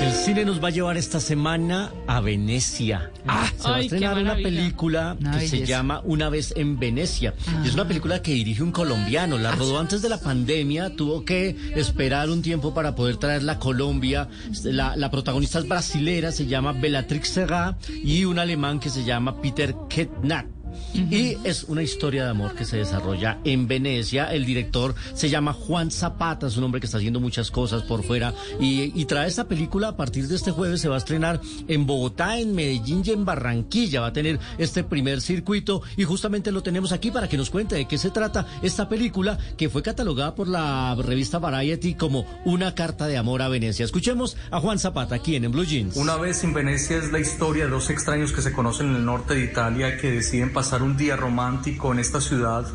[0.00, 3.10] El cine nos va a llevar esta semana a Venecia.
[3.26, 7.34] Ah, se va a estrenar una película que se llama Una vez en Venecia.
[7.64, 9.38] Y es una película que dirige un colombiano.
[9.38, 10.94] La rodó antes de la pandemia.
[10.94, 14.28] Tuvo que esperar un tiempo para poder traerla a Colombia.
[14.64, 19.40] La, la protagonista es brasilera, se llama Bellatrix Serra y un alemán que se llama
[19.40, 20.57] Peter Ketnat.
[20.94, 24.32] Y es una historia de amor que se desarrolla en Venecia.
[24.32, 28.02] El director se llama Juan Zapata, es un hombre que está haciendo muchas cosas por
[28.02, 28.34] fuera.
[28.60, 30.80] Y, y trae esta película a partir de este jueves.
[30.80, 34.00] Se va a estrenar en Bogotá, en Medellín y en Barranquilla.
[34.00, 35.82] Va a tener este primer circuito.
[35.96, 39.38] Y justamente lo tenemos aquí para que nos cuente de qué se trata esta película
[39.56, 43.84] que fue catalogada por la revista Variety como una carta de amor a Venecia.
[43.84, 45.96] Escuchemos a Juan Zapata aquí en, en Blue Jeans.
[45.96, 49.04] Una vez en Venecia es la historia de dos extraños que se conocen en el
[49.04, 52.66] norte de Italia que deciden pasar un día romántico en esta ciudad,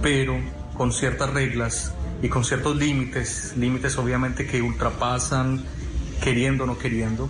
[0.00, 0.36] pero
[0.76, 5.64] con ciertas reglas y con ciertos límites, límites obviamente que ultrapasan
[6.22, 7.28] queriendo o no queriendo,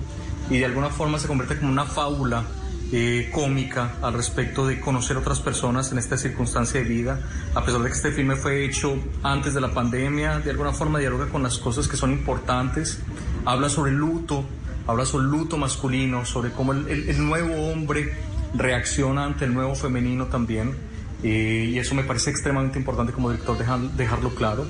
[0.50, 2.44] y de alguna forma se convierte como una fábula
[2.92, 7.18] eh, cómica al respecto de conocer otras personas en esta circunstancia de vida,
[7.54, 10.98] a pesar de que este filme fue hecho antes de la pandemia, de alguna forma
[10.98, 12.98] dialoga con las cosas que son importantes,
[13.46, 14.44] habla sobre el luto,
[14.86, 18.12] habla sobre luto masculino, sobre cómo el, el- el nuevo hombre
[18.54, 20.74] reacciona ante el nuevo femenino también,
[21.22, 24.66] eh, y eso me parece extremadamente importante como director dejar- dejarlo claro.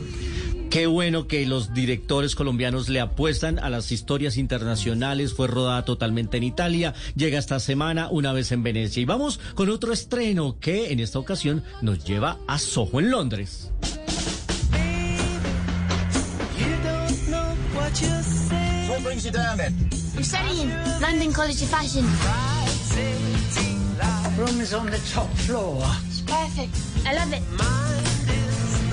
[0.71, 5.33] Qué bueno que los directores colombianos le apuestan a las historias internacionales.
[5.33, 6.93] Fue rodada totalmente en Italia.
[7.15, 9.01] Llega esta semana una vez en Venecia.
[9.01, 13.71] Y vamos con otro estreno que en esta ocasión nos lleva a Soho en Londres.
[18.89, 19.31] What brings you
[24.37, 25.83] Room is on the top floor.
[26.07, 26.77] It's perfect.
[27.07, 27.43] I love it.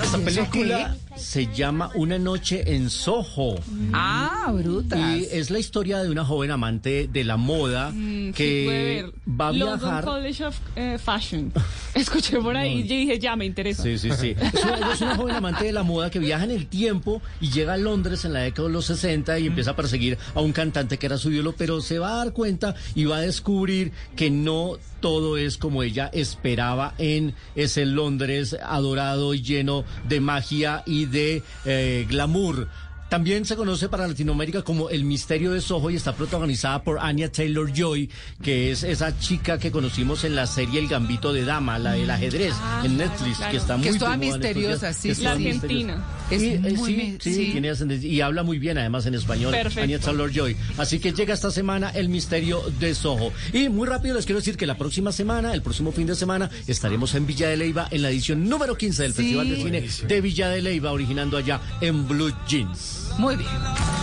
[0.02, 3.56] Esta ¿Y eso película se llama Una noche en Soho.
[3.92, 4.98] Ah, brutas.
[4.98, 9.52] Y es la historia de una joven amante de la moda Mm, que va a
[9.52, 10.04] London viajar.
[10.04, 11.52] College of eh, Fashion.
[11.94, 13.82] Escuché por ahí y dije, ya me interesa.
[13.82, 14.34] Sí, sí, sí.
[14.38, 17.50] Es una, es una joven amante de la moda que viaja en el tiempo y
[17.50, 20.52] llega a Londres en la década de los 60 y empieza a perseguir a un
[20.52, 23.92] cantante que era su ídolo, pero se va a dar cuenta y va a descubrir
[24.16, 30.82] que no todo es como ella esperaba en ese Londres adorado y lleno de magia
[30.86, 32.68] y de eh, glamour.
[33.08, 37.30] También se conoce para Latinoamérica como El Misterio de Soho y está protagonizada por Anya
[37.30, 38.10] Taylor Joy,
[38.42, 42.10] que es esa chica que conocimos en la serie El Gambito de Dama, la del
[42.10, 43.52] ajedrez, en Netflix, claro.
[43.52, 46.04] que está Que muy es toda misteriosa, sí, que toda La argentina.
[46.30, 47.52] Es Y, muy sí, sí, sí.
[47.52, 47.72] tiene
[48.02, 49.52] y habla muy bien además en español.
[49.52, 49.82] Perfecto.
[49.82, 50.56] Anya Taylor Joy.
[50.78, 53.32] Así que llega esta semana El Misterio de Soho.
[53.52, 56.50] Y muy rápido les quiero decir que la próxima semana, el próximo fin de semana,
[56.66, 59.14] estaremos en Villa de Leyva en la edición número 15 del.
[59.14, 62.93] Festival de Cine de Villa de Leyva, originando allá en Blue Jeans.
[63.18, 63.93] Muy bien.